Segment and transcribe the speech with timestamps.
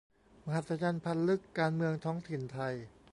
[0.45, 2.75] มหัศจรรย์พันลึก การเมืองท้องถิ่นไทย